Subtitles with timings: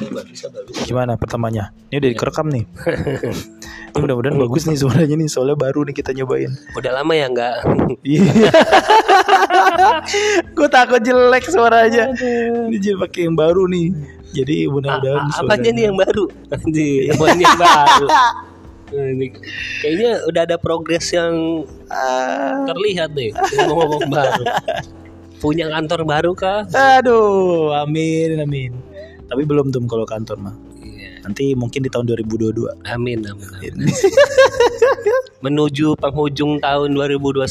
[0.00, 0.62] Sabar.
[0.82, 1.76] Gimana pertamanya?
[1.88, 2.64] Ini udah direkam nih.
[3.90, 6.48] Ini mudah-mudahan bagus nih suaranya nih, soalnya baru nih kita nyobain.
[6.72, 7.54] Udah lama ya nggak
[8.06, 8.22] Iya.
[10.52, 12.14] Gue takut jelek suaranya.
[12.66, 13.88] Ini jadi pakai yang baru nih.
[14.32, 16.24] Jadi mudah-mudahan A- apanya suaranya- nih yang baru?
[16.48, 18.06] Anjir, apanya yang baru?
[18.90, 19.26] Nah, Ini
[19.80, 23.30] kayaknya udah ada progres yang Ah, terlihat deh
[23.60, 24.42] ngomong-ngomong baru.
[25.36, 26.62] Punya kantor baru kah?
[26.70, 28.70] aduh, amin amin.
[29.30, 30.54] Tapi belum tuh kalau kantor mah.
[30.76, 31.22] Iya.
[31.22, 32.82] Nanti mungkin di tahun 2022.
[32.84, 33.74] Amin, amin, amin.
[35.44, 37.46] Menuju penghujung tahun 2021.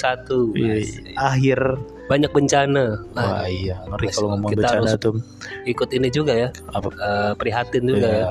[0.54, 0.76] Iya,
[1.18, 1.60] Akhir.
[2.06, 3.06] Banyak bencana.
[3.14, 5.22] Wah iya, ngeri kalau ngomong kita bencana tuh.
[5.64, 6.50] ikut ini juga ya.
[6.70, 6.90] Apa?
[6.90, 8.30] eh, prihatin juga Ya, ya.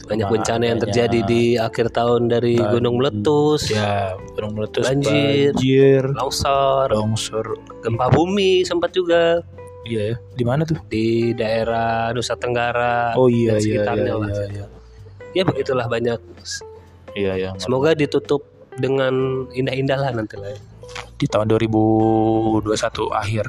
[0.00, 5.54] Banyak bencana yang terjadi di akhir tahun dari Ban- gunung meletus, ya gunung meletus, Banjir.
[5.54, 7.46] banjir, longsor, longsor.
[7.78, 9.38] gempa bumi sempat juga
[9.86, 10.16] Iya ya.
[10.36, 10.76] Di mana tuh?
[10.92, 14.28] di daerah Nusa Tenggara Oh iya dan iya iya sekitarnya lah.
[14.28, 14.46] iya.
[14.52, 14.66] iya.
[15.32, 16.20] Ya begitulah banyak.
[17.16, 18.44] Iya yang Semoga ditutup
[18.76, 20.52] dengan indah-indah lah nanti lah.
[20.52, 20.60] ya.
[21.20, 22.72] di tahun 2021
[23.12, 23.46] akhir.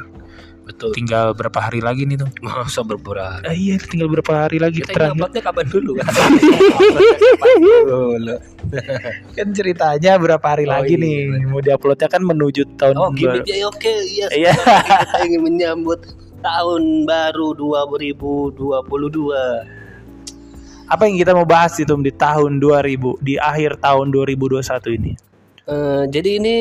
[0.72, 0.96] Betul.
[0.96, 2.30] Tinggal berapa hari lagi nih tuh?
[2.40, 3.44] Masa berberat.
[3.44, 5.20] Ah, iya, tinggal berapa hari lagi Kita terakhir.
[5.20, 6.08] uploadnya kapan dulu kan?
[6.08, 8.00] Uploadnya kapan dulu?
[9.34, 11.18] Kan ceritanya berapa hari Oh, lagi iya, nih?
[11.46, 13.44] Mau diuploadnya kan menuju tahun Oh baru.
[13.44, 14.52] ya oke iya Iya.
[14.56, 16.00] kita ingin menyambut
[16.40, 18.64] tahun baru 2022
[20.88, 24.60] Apa yang kita mau bahas itu di tahun 2000 di akhir tahun 2021
[24.92, 25.12] ini?
[25.64, 26.56] Eh, jadi ini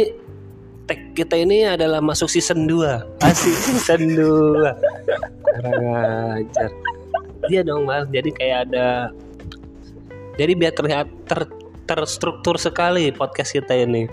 [0.90, 4.26] tag kita ini adalah masuk season 2 Asik season 2
[5.46, 5.86] Kurang
[6.34, 6.70] ajar.
[7.46, 8.10] Iya dong mas.
[8.10, 9.14] Jadi kayak ada
[10.34, 11.46] Jadi biar terlihat ter,
[11.86, 14.10] terstruktur sekali podcast kita ini.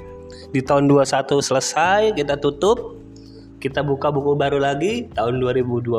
[0.53, 3.01] Di tahun 21 selesai Kita tutup.
[3.57, 5.97] Kita buka buku baru lagi Tahun 2022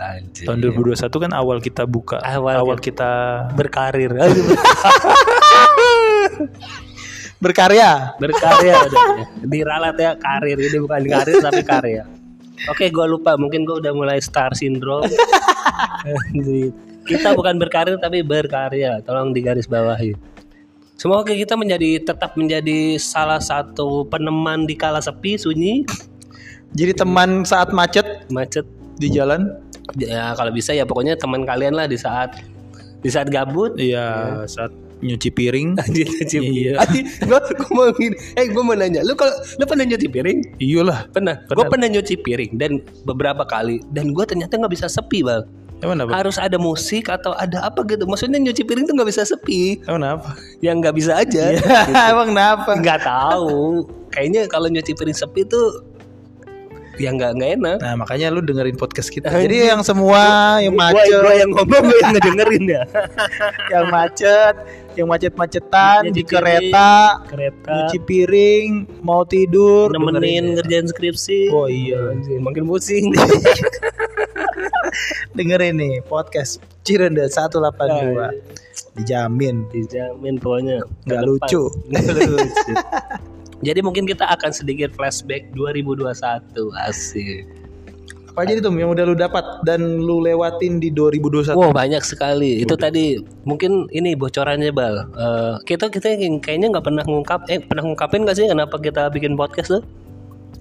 [0.00, 0.48] Anjir.
[0.48, 4.16] Tahun 2021 kan awal kita buka, Awal awal kita berkarir
[7.40, 8.14] berkarya.
[8.20, 9.04] berkarya udah.
[9.48, 10.56] diralat ya karir.
[10.60, 12.04] Ini bukan karir tapi karya.
[12.68, 13.34] Oke gue lupa.
[13.40, 15.08] Mungkin gue udah mulai star syndrome.
[16.04, 16.70] Anjir.
[17.08, 19.00] kita bukan berkarir tapi berkarya.
[19.02, 20.30] Tolong digaris bawahi
[21.00, 25.88] Semoga kita menjadi tetap menjadi salah satu peneman di kala sepi sunyi.
[26.76, 28.68] Jadi teman saat macet macet.
[29.00, 29.48] di jalan.
[29.96, 32.36] ya kalau bisa ya pokoknya teman kalian lah di saat
[33.00, 33.80] di saat gabut.
[33.80, 34.68] Iya, saat
[35.00, 35.76] nyuci piring.
[35.80, 36.72] Anjir, nyuci Iya.
[36.80, 38.16] Anjir, gua, gua mau gini.
[38.36, 40.38] Eh, gua mau nanya, lu kalau lu pernah nyuci piring?
[40.60, 41.08] Iyalah.
[41.10, 41.42] Pernah.
[41.48, 45.44] Gue pernah nyuci piring dan beberapa kali dan gue ternyata nggak bisa sepi bang.
[45.80, 46.12] Emang apa?
[46.12, 48.04] Harus ada musik atau ada apa gitu.
[48.04, 49.80] Maksudnya nyuci piring tuh nggak bisa sepi.
[49.88, 50.36] Emang apa?
[50.60, 51.56] Yang nggak bisa aja.
[52.12, 52.70] Emang kenapa?
[52.76, 53.88] Nggak tahu.
[54.12, 55.89] Kayaknya kalau nyuci piring sepi tuh
[57.00, 57.78] ya nggak nggak enak.
[57.80, 59.32] Nah makanya lu dengerin podcast kita.
[59.32, 59.48] Anjir.
[59.48, 60.20] Jadi yang semua
[60.60, 62.82] yang Gua, macet, gua yang ngomong gue yang ngedengerin ya.
[63.72, 64.54] yang macet,
[64.92, 67.72] yang macet-macetan di kereta, Kereta.
[67.72, 70.44] nyuci piring, mau tidur, Nemenin dengerin.
[70.54, 71.48] ngerjain skripsi.
[71.48, 73.08] Oh iya, Anjir, Makin pusing.
[75.32, 78.34] dengerin nih podcast Cirende 182.
[78.92, 80.82] Dijamin Dijamin pokoknya.
[81.06, 81.62] nggak lucu.
[81.88, 82.72] Nggak lucu.
[83.60, 86.08] Jadi mungkin kita akan sedikit flashback 2021
[86.88, 87.44] asik.
[88.30, 91.58] Apa aja itu yang udah lu dapat dan lu lewatin di 2021?
[91.58, 92.62] Wow banyak sekali.
[92.62, 94.94] Itu tadi mungkin ini bocorannya bal.
[95.12, 97.50] Eh, kita kita kayaknya nggak pernah ngungkap.
[97.50, 99.82] Eh pernah ngungkapin nggak sih kenapa kita bikin podcast tuh?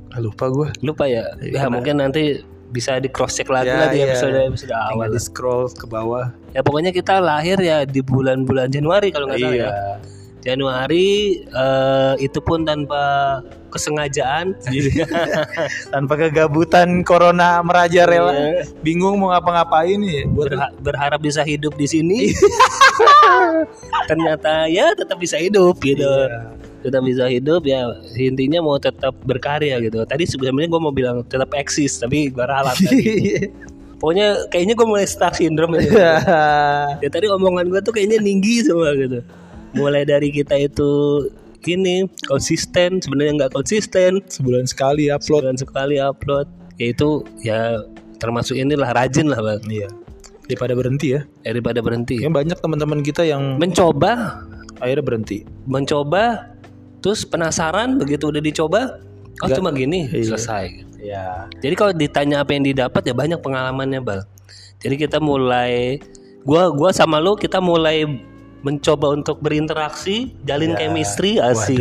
[0.09, 0.73] Ah, lupa gua.
[0.81, 1.29] Lupa ya.
[1.45, 4.13] Ya mungkin nanti bisa di cross check lagi Ya, lah di iya.
[4.13, 4.89] episode episode awal.
[4.93, 6.25] Tinggal di scroll ke bawah.
[6.57, 9.69] Ya pokoknya kita lahir ya di bulan-bulan Januari kalau nggak salah Iya.
[9.69, 9.73] ya.
[10.39, 13.39] Januari eh, itu pun tanpa
[13.69, 14.57] kesengajaan.
[15.94, 18.33] Tanpa kegabutan corona merajalela.
[18.33, 18.66] Iya.
[18.81, 22.19] Bingung mau ngapa-ngapain ya buat Berha- berharap bisa hidup di sini.
[24.09, 26.03] Ternyata ya tetap bisa hidup gitu.
[26.03, 26.57] Iya.
[26.79, 27.85] Tetap bisa hidup ya
[28.17, 30.03] intinya mau tetap berkarya gitu.
[30.03, 33.46] Tadi sebenarnya gue mau bilang tetap eksis tapi gue ralat tadi.
[33.99, 36.23] Pokoknya kayaknya gue mulai star syndrome ya.
[37.03, 39.19] ya tadi omongan gue tuh kayaknya tinggi semua gitu.
[39.71, 41.25] Mulai dari kita itu
[41.61, 45.43] ini konsisten sebenarnya nggak konsisten Sebulan sekali upload.
[45.43, 47.75] sebulan sekali upload yaitu ya
[48.16, 49.89] termasuk inilah rajin lah bang Iya.
[50.45, 51.21] Daripada berhenti ya.
[51.41, 54.41] daripada berhenti Ya banyak teman-teman kita yang mencoba
[54.79, 55.43] akhirnya berhenti.
[55.66, 56.55] mencoba
[56.99, 58.81] terus penasaran begitu udah dicoba
[59.37, 60.33] oh Nggak- cuma gini Iya.
[60.33, 60.66] selesai
[60.97, 61.47] Ya.
[61.59, 64.23] jadi kalau ditanya apa yang didapat ya banyak pengalamannya bal
[64.79, 65.99] jadi kita mulai
[66.41, 68.03] gua gua sama lu kita mulai
[68.61, 70.85] mencoba untuk berinteraksi jalin Ya.
[70.85, 71.79] chemistry asik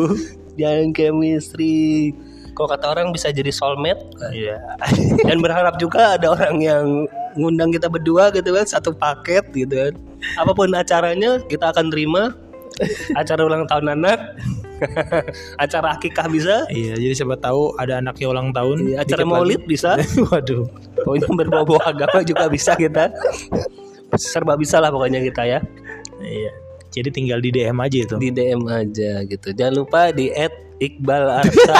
[0.60, 2.12] jalin chemistry
[2.52, 4.60] kok kata orang bisa jadi soulmate Iya.
[5.26, 6.86] dan berharap juga ada orang yang
[7.32, 9.92] ngundang kita berdua gitu kan satu paket gitu kan
[10.36, 12.36] apa pun acaranya kita akan terima
[13.14, 14.20] acara ulang tahun anak
[15.64, 18.76] acara akikah bisa Iya, jadi siapa tahu ada anaknya ulang tahun.
[18.84, 19.70] Iya, acara maulid lagi.
[19.70, 19.90] bisa
[20.26, 20.66] Waduh.
[20.98, 23.08] pokoknya berbau-bau agama juga bisa kita
[24.12, 25.58] serba bisa lah pokoknya kita ya
[26.32, 26.52] Iya.
[26.92, 28.14] Jadi tinggal di DM aja itu.
[28.20, 30.52] di DM aja gitu jangan lupa di add
[30.82, 31.78] Iqbal Arsa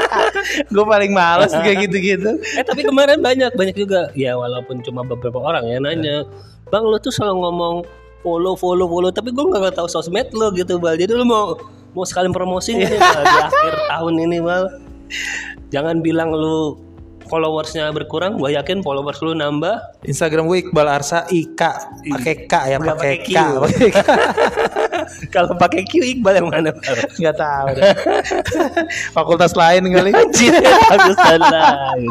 [0.74, 2.40] Gue paling males kayak gitu-gitu.
[2.58, 6.24] eh tapi kemarin banyak banyak juga ya walaupun cuma beberapa orang ya nanya
[6.72, 7.74] bang lu tuh selalu ngomong
[8.24, 11.54] follow follow follow tapi gue nggak tahu sosmed lo gitu bal jadi lu mau
[11.92, 14.64] mau sekalian promosi nih Bal, di akhir tahun ini bal
[15.68, 16.80] jangan bilang lu
[17.34, 19.74] followersnya berkurang gue yakin followers lu nambah
[20.06, 23.34] Instagram gue Iqbal Arsa Ika pakai K ya pakai K.
[23.34, 23.38] K.
[25.34, 26.70] kalau pakai Q Iqbal yang mana
[27.34, 27.66] tahu.
[27.74, 27.90] deh.
[29.10, 30.14] Fakultas lain kali.
[30.22, 30.54] Anjir,
[30.86, 32.10] fakultas lain.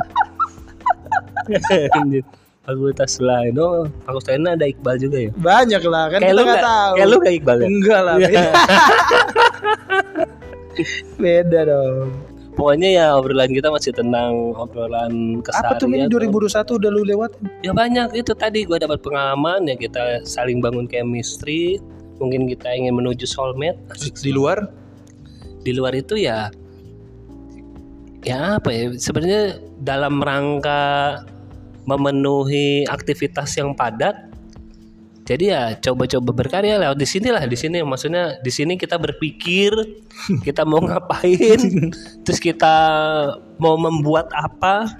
[2.64, 3.52] Fakultas lain.
[3.60, 5.32] Oh, fakultas lain ada Iqbal juga ya.
[5.36, 6.94] Banyak lah kan Kayak kita lu nggak tahu.
[6.96, 7.68] kayak lu nggak Iqbal ya?
[7.68, 8.16] Enggak lah.
[8.20, 8.44] Beda,
[11.20, 12.33] beda dong.
[12.54, 15.74] Pokoknya ya obrolan kita masih tentang obrolan keseharian.
[15.74, 17.32] Apa tuh ini 2021 udah lu lewat?
[17.66, 21.82] Ya banyak itu tadi gue dapat pengalaman ya kita saling bangun chemistry.
[22.22, 23.82] Mungkin kita ingin menuju soulmate.
[23.98, 24.70] Di luar?
[25.66, 26.54] Di luar itu ya
[28.24, 31.22] ya apa ya sebenarnya dalam rangka
[31.84, 34.33] memenuhi aktivitas yang padat
[35.24, 37.80] jadi ya coba-coba berkarya lewat di sini lah di sini.
[37.80, 39.72] Maksudnya di sini kita berpikir
[40.48, 41.60] kita mau ngapain
[42.28, 42.76] terus kita
[43.60, 44.92] mau membuat apa.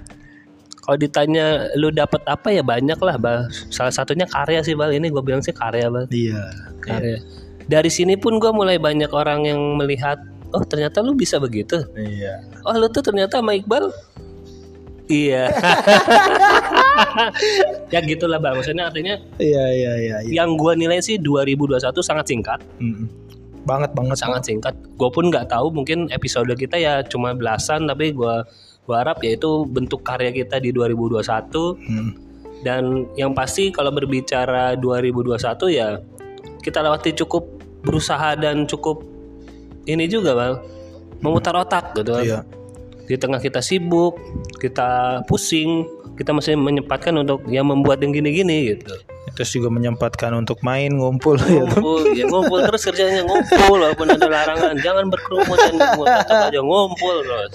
[0.84, 3.48] Kalau ditanya lu dapat apa ya banyak lah bal.
[3.72, 4.92] Salah satunya karya sih bal.
[4.96, 6.08] Ini gue bilang sih karya bal.
[6.08, 6.44] Iya.
[6.80, 7.20] karya.
[7.68, 10.20] Dari sini pun gue mulai banyak orang yang melihat
[10.56, 11.84] oh ternyata lu bisa begitu?
[11.98, 12.48] Iya.
[12.64, 13.92] oh lu tuh ternyata sama Iqbal
[15.08, 15.48] iya
[17.94, 20.16] ya gitulah bang maksudnya artinya Iya iya iya.
[20.24, 20.32] iya.
[20.44, 23.08] yang gua nilai sih 2021 sangat singkat Mm-mm.
[23.64, 24.20] Banget banget.
[24.20, 28.44] sangat singkat gue pun nggak tahu mungkin episode kita ya cuma belasan tapi gua
[28.84, 32.10] gua harap ya itu bentuk karya kita di 2021 Mm.
[32.64, 32.84] dan
[33.16, 36.00] yang pasti kalau berbicara 2021 ya
[36.60, 37.44] kita lewati cukup
[37.84, 39.04] berusaha dan cukup
[39.84, 40.54] ini juga bang
[41.20, 42.24] memutar otak gitu kan.
[42.24, 42.40] Iya.
[43.04, 44.16] Di tengah kita sibuk
[44.64, 45.84] kita pusing
[46.14, 48.94] kita masih menyempatkan untuk ya membuat yang gini-gini gitu.
[49.34, 51.66] Terus juga menyempatkan untuk main ngumpul ya.
[51.66, 54.78] ngumpul ya ngumpul terus kerjanya ngumpul walaupun ada larangan.
[54.78, 56.06] Jangan berkerumun dan ngumpul.
[56.06, 57.54] Tetap aja ngumpul terus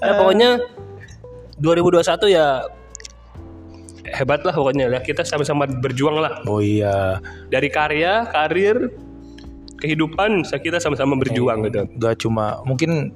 [0.00, 0.50] ya pokoknya
[1.60, 2.46] 2021 ya
[4.16, 4.88] hebat lah pokoknya.
[4.88, 6.40] Ya kita sama-sama berjuang lah.
[6.48, 7.20] Oh iya.
[7.52, 8.96] dari karya karir
[9.76, 11.84] kehidupan kita sama-sama berjuang gitu.
[12.00, 13.12] Gak cuma mungkin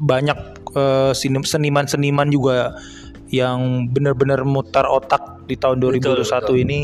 [0.00, 0.38] banyak
[1.12, 2.74] seni- seniman-seniman juga
[3.30, 6.56] yang benar-benar mutar otak di tahun 2021 betul.
[6.58, 6.80] ini.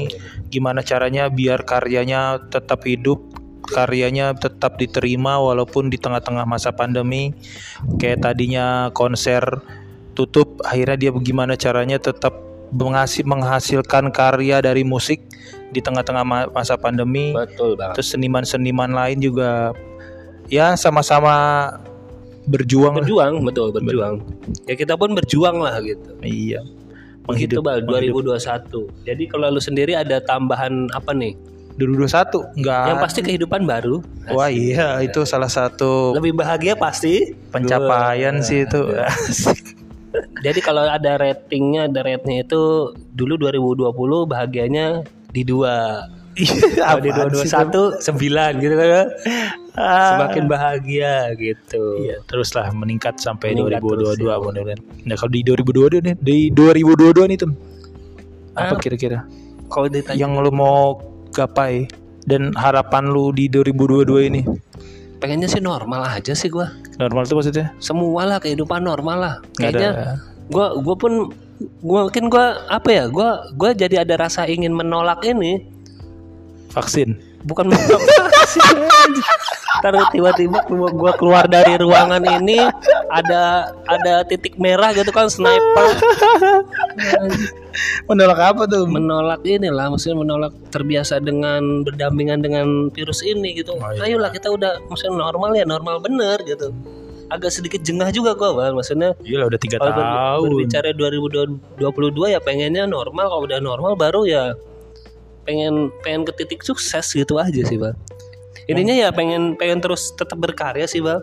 [0.49, 3.19] Gimana caranya biar karyanya tetap hidup
[3.67, 7.35] karyanya tetap diterima walaupun di tengah-tengah masa pandemi.
[7.99, 9.43] Kayak tadinya konser
[10.15, 12.33] tutup akhirnya dia bagaimana caranya tetap
[12.73, 15.23] menghasil menghasilkan karya dari musik
[15.71, 17.35] di tengah-tengah ma- masa pandemi.
[17.35, 17.99] Betul banget.
[17.99, 19.75] Terus seniman-seniman lain juga
[20.47, 21.69] ya sama-sama
[22.47, 23.03] berjuang lah.
[23.03, 24.15] berjuang betul berjuang.
[24.71, 26.11] Ya kita pun berjuang lah gitu.
[26.23, 26.63] Iya.
[27.27, 31.35] Begitu bal menghidup- 2021 jadi kalau lu sendiri ada tambahan apa nih?
[31.77, 34.01] 2021 enggak yang pasti kehidupan baru.
[34.33, 37.35] Wah iya itu salah satu lebih bahagia pasti.
[37.53, 38.81] pencapaian sih itu.
[40.41, 43.93] Jadi kalau ada ratingnya ada rate-nya itu dulu 2020
[44.25, 46.09] bahagianya di dua.
[46.77, 48.87] Kalau di Apaan sih 2021 sembilan gitu kan.
[48.89, 49.03] ya.
[49.77, 54.37] Semakin bahagia gitu Iya, teruslah meningkat sampai Meningkat 2022 terus, ya.
[54.41, 54.81] mudah-mudahan.
[55.05, 57.53] Nah, kalau di 2022 nih, di 2022 nih tuh.
[58.57, 58.81] Apa Ah.
[58.81, 59.29] kira-kira
[59.69, 60.97] kalau ditanya yang lu mau
[61.29, 61.85] gapai
[62.25, 64.43] dan harapan lu di 2022 ini?
[65.17, 66.69] pengennya sih normal aja sih gua
[67.01, 67.73] Normal tuh maksudnya?
[67.81, 70.13] semua lah kehidupan normal lah kayaknya ada.
[70.53, 71.13] gua gua pun
[71.81, 75.65] gua mungkin gua apa ya gua gua jadi ada rasa ingin menolak ini
[76.69, 77.17] vaksin.
[77.47, 77.71] Bukan.
[79.77, 82.59] Ntar tiba-tiba gua, gua keluar dari ruangan ini
[83.07, 83.43] ada
[83.85, 85.93] ada titik merah gitu kan sniper
[88.07, 88.89] Menolak apa tuh?
[88.89, 94.09] menolak inilah maksudnya menolak terbiasa dengan berdampingan dengan virus ini gitu Oh, iya.
[94.09, 96.73] ayolah kita udah maksudnya normal ya normal bener gitu
[97.27, 98.75] agak sedikit jengah juga gua Bang.
[98.75, 100.47] maksudnya Iya udah tiga tahun.
[100.49, 101.77] berbicara 2022
[102.27, 104.45] ya pengennya normal kalau udah normal baru ya
[105.47, 107.95] pengen pengen ke titik sukses gitu aja sih bang
[108.67, 111.23] intinya ya pengen pengen terus tetap berkarya sih bang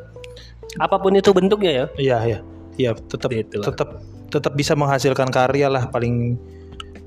[0.82, 1.86] apa pun itu bentuknya ya.
[1.98, 2.40] Iya iya.
[2.74, 4.02] Iya tetap Gitu tetap
[4.34, 6.38] tetap bisa menghasilkan karya lah paling.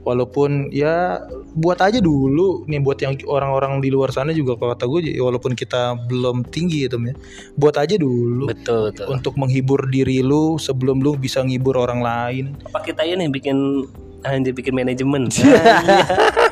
[0.06, 1.18] Walaupun ya
[1.58, 5.58] buat aja dulu nih buat yang orang-orang di luar sana juga kalau kata gue walaupun
[5.58, 7.10] kita belum tinggi gitu ya
[7.58, 9.10] buat aja dulu betul betul.
[9.10, 12.44] untuk menghibur diri lu sebelum lu bisa ngibur orang lain.
[12.70, 13.82] Apa kita ini bikin
[14.22, 15.26] anjir bikin manajemen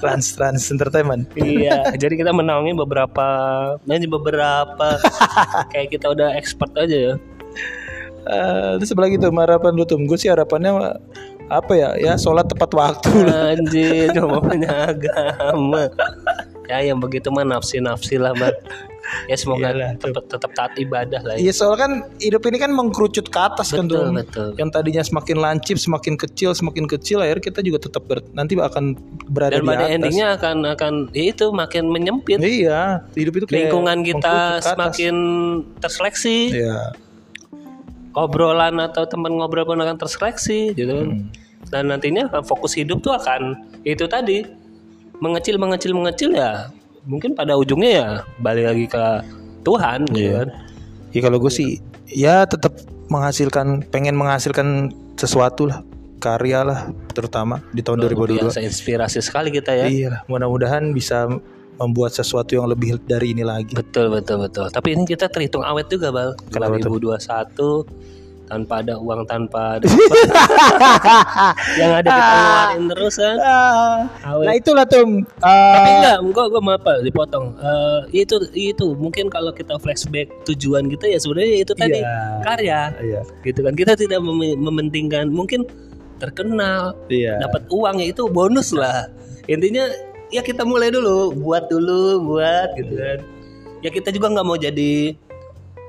[0.00, 1.28] trans trans entertainment.
[1.38, 1.90] Iya.
[2.02, 3.26] Jadi kita menaungi beberapa
[3.84, 4.98] nanti beberapa.
[5.72, 7.14] Kayak kita udah expert aja ya.
[8.24, 10.00] Eh, terus sebelah gitu harapan lu tuh?
[10.00, 10.96] Gue sih harapannya
[11.52, 11.92] apa ya?
[12.00, 13.12] Ya sholat tepat waktu.
[13.28, 15.92] Anjir ngomongnya agama.
[16.64, 18.56] Ya yang begitu mah nafsi nafsi lah bang
[19.24, 21.40] ya semoga Iyalah, tetap, tetap taat ibadah lah ya.
[21.40, 24.12] Iya soal kan hidup ini kan mengkerucut ke atas kan betul tuh.
[24.14, 28.54] betul Yang tadinya semakin lancip, semakin kecil, semakin kecil, akhirnya kita juga tetap ber- nanti
[28.54, 28.96] akan
[29.26, 29.94] berada dan di pada atas.
[29.94, 35.14] endingnya akan akan ya itu makin menyempit Iya, hidup itu kayak lingkungan kita semakin
[35.78, 36.78] terseleksi Iya.
[38.14, 41.08] obrolan atau teman ngobrol pun akan terseleksi gitu kan.
[41.10, 41.26] Hmm.
[41.66, 44.44] dan nantinya akan fokus hidup tuh akan itu tadi
[45.16, 46.68] mengecil mengecil mengecil ya
[47.04, 48.08] mungkin pada ujungnya ya
[48.38, 49.04] balik lagi ke
[49.62, 50.34] Tuhan gitu Iya.
[50.40, 50.48] kan
[51.10, 52.74] Ya kalau gue sih ya tetap
[53.06, 55.78] menghasilkan pengen menghasilkan sesuatu lah,
[56.18, 58.50] karya lah terutama di tahun Luar 2022.
[58.50, 61.30] biasa inspirasi sekali kita ya Iya, mudah-mudahan bisa
[61.74, 63.74] membuat sesuatu yang lebih dari ini lagi.
[63.74, 66.98] betul betul betul tapi ini kita terhitung awet juga bal Kenapa tuh?
[66.98, 67.86] 2021
[68.44, 69.86] tanpa ada uang tanpa ada
[71.80, 73.36] yang ada kita ngeluarin terus kan
[74.24, 75.04] awet Nah itulah tuh.
[75.40, 77.46] Tapi enggak, enggak gue apa dipotong.
[77.56, 82.16] Eh, itu itu mungkin kalau kita flashback tujuan kita ya sebenarnya itu tadi Iya.
[82.44, 83.20] karya, Iya.
[83.42, 83.72] gitu kan.
[83.72, 85.64] Kita tidak mem- mementingkan mungkin
[86.20, 87.40] terkenal, Iya.
[87.40, 89.08] dapat uang ya itu bonus lah.
[89.44, 89.88] Intinya
[90.28, 93.18] ya kita mulai dulu, buat dulu, buat gitu kan.
[93.80, 95.12] Ya kita juga nggak mau jadi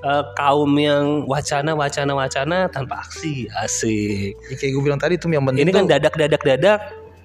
[0.04, 4.36] eh, kaum yang wacana, wacana, wacana tanpa aksi, asik.
[4.52, 6.80] Ya, kayak gue bilang tadi tuh yang penting Ini kan dadak, dadak, dadak,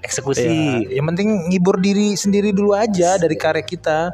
[0.05, 0.47] eksekusi.
[0.47, 4.13] Iya, yang penting ngibur diri sendiri dulu aja dari karya kita.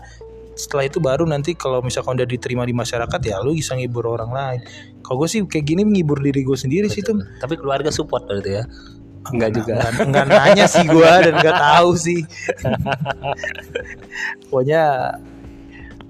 [0.57, 4.33] Setelah itu baru nanti kalau misalkan udah diterima di masyarakat ya lu bisa ngibur orang
[4.33, 4.61] lain.
[5.05, 7.21] Kalau gue sih kayak gini menghibur diri gue sendiri sih tuh.
[7.39, 8.65] Tapi keluarga support berarti ya?
[9.31, 9.73] Enggak juga.
[9.79, 12.21] Enggak, enggak nanya sih gue dan enggak tahu sih.
[14.49, 14.83] Pokoknya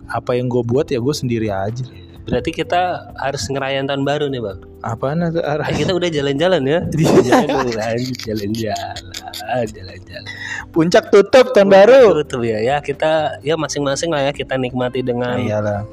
[0.06, 1.84] apa yang gue buat ya gue sendiri aja.
[2.26, 4.58] Berarti kita harus ngerayain tahun baru nih bang.
[4.82, 5.66] Apaan tuh arah?
[5.70, 6.80] Kita udah jalan-jalan ya.
[7.26, 10.30] Jalan lanjut jalan-jalan, jalan-jalan.
[10.74, 12.18] Puncak tutup tahun baru.
[12.26, 15.86] Tutup ya, ya kita ya masing-masing lah ya kita nikmati dengan Iyalah.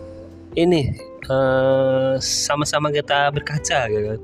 [0.57, 0.97] ini
[1.29, 4.19] eh, sama-sama kita berkaca gitu kan.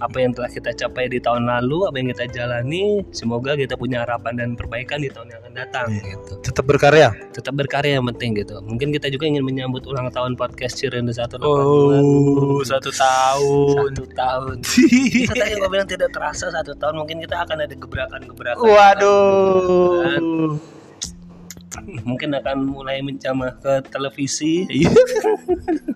[0.00, 4.00] Apa yang telah kita capai di tahun lalu, apa yang kita jalani, semoga kita punya
[4.00, 6.32] harapan dan perbaikan di tahun yang akan datang gitu.
[6.40, 7.12] Tetap berkarya.
[7.30, 8.64] Tetap berkarya yang penting gitu.
[8.64, 13.92] Mungkin kita juga ingin menyambut ulang tahun podcast Cirende satu Oh, satu tahun.
[13.92, 14.56] satu tahun.
[15.28, 18.56] Kita tadi gue bilang tidak terasa satu tahun, mungkin kita akan ada gebrakan-gebrakan.
[18.64, 20.56] Waduh.
[22.02, 24.90] Mungkin akan mulai menjamah ke televisi, Iya.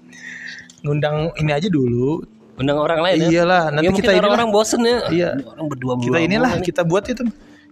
[0.85, 2.21] Ngundang ini aja dulu.
[2.55, 3.29] Undang orang lain ya.
[3.31, 4.21] Iyalah, Ya, nanti kita inilah.
[4.23, 4.99] orang-orang bosen ya.
[5.09, 5.31] Iya.
[5.35, 7.23] Ini Orang berdua Kita inilah kita buat itu.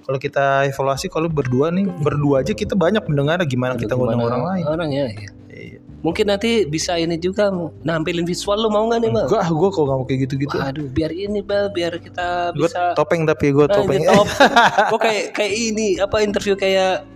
[0.03, 4.43] Kalau kita evaluasi kalau berdua nih, berdua aja kita banyak mendengar gimana kita ngundang orang
[4.43, 4.65] lain.
[4.67, 5.07] Orang ya.
[5.09, 5.31] iya.
[5.49, 5.79] Iya.
[6.03, 7.47] Mungkin nanti bisa ini juga
[7.81, 9.27] nampilin visual lu mau nggak nih bang?
[9.31, 10.57] Enggak, gue kok gak mau kayak gitu-gitu.
[10.59, 14.03] Waduh, biar ini bal, biar kita bisa topeng tapi gue Ah, topeng.
[14.03, 14.27] ini top.
[14.91, 17.07] Gue kayak kayak ini apa interview kayak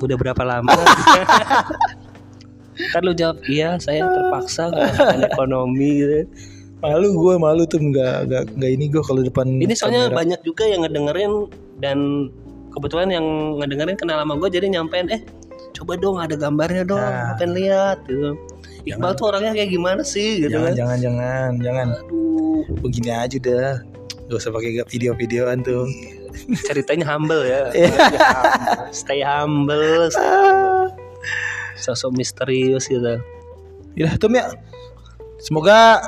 [0.00, 0.72] udah berapa lama?
[2.92, 6.20] kan lu jawab iya saya terpaksa karena ekonomi gitu.
[6.80, 9.46] Malu gue malu tuh nggak nggak nggak ini gue kalau depan.
[9.46, 10.16] Ini soalnya kamera.
[10.16, 11.32] banyak juga yang ngedengerin
[11.78, 11.98] dan
[12.70, 13.26] kebetulan yang
[13.58, 15.20] ngedengerin kenal sama gue jadi nyampein eh
[15.70, 17.36] coba dong ada gambarnya dong, Nah.
[17.36, 18.36] pengen lihat gitu.
[18.80, 20.76] Iqbal tuh orangnya kayak gimana sih gitu Jangan kan?
[20.76, 21.88] jangan jangan jangan.
[22.00, 23.72] Aduh, Begini aja dah.
[24.26, 25.84] Gak usah pakai video-videoan tuh.
[26.64, 27.68] ceritanya humble ya.
[28.94, 30.86] Stay humble, stay Ah.
[31.76, 33.18] sosok misterius gitu.
[33.94, 34.48] Ya, Tom ya.
[35.38, 35.98] Semoga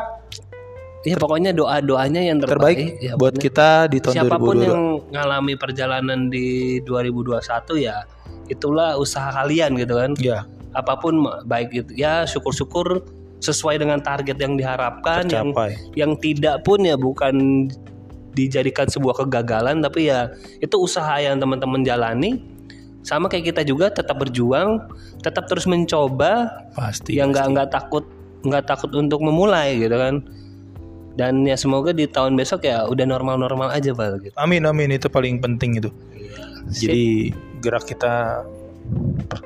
[1.02, 4.66] Ya pokoknya doa doanya yang terbaik, terbaik ya, buat kita di tahun siapa pun 2022.
[4.70, 7.42] yang ngalami perjalanan di 2021
[7.82, 8.06] ya
[8.46, 10.14] itulah usaha kalian gitu kan.
[10.22, 13.02] Ya, Apa pun baik itu ya syukur-syukur
[13.42, 15.50] sesuai dengan target yang diharapkan yang
[15.98, 17.66] yang tidak pun ya bukan
[18.32, 20.32] dijadikan sebuah kegagalan tapi ya
[20.62, 22.40] itu usaha yang teman-teman jalani
[23.02, 24.86] sama kayak kita juga tetap berjuang
[25.20, 27.18] tetap terus mencoba Pasti.
[27.18, 28.06] yang nggak nggak takut
[28.46, 30.22] nggak takut untuk memulai gitu kan
[31.12, 34.34] dan ya semoga di tahun besok ya udah normal-normal aja pak gitu.
[34.40, 34.96] Amin amin.
[34.96, 35.90] Itu paling penting itu.
[36.72, 38.44] Jadi gerak kita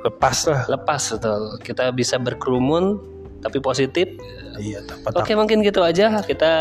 [0.06, 0.62] lepas lah.
[0.70, 1.42] lepas betul.
[1.62, 2.98] Kita bisa berkerumun
[3.42, 4.06] tapi positif.
[4.56, 6.22] Iya, tanpa oke mungkin gitu aja.
[6.22, 6.52] Kita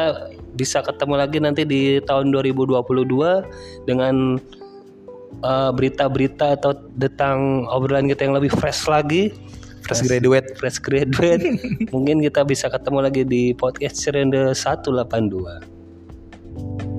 [0.55, 2.81] bisa ketemu lagi nanti di tahun 2022
[3.85, 4.41] dengan
[5.43, 9.35] eh, berita-berita atau tentang obrolan kita yang lebih fresh lagi
[9.85, 10.47] fresh graduate.
[10.57, 11.45] Fresh graduate.
[11.93, 16.94] Mungkin kita bisa ketemu lagi di podcast Serenda 182